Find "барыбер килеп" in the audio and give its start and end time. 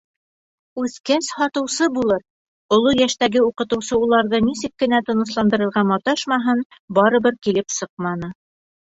6.99-7.69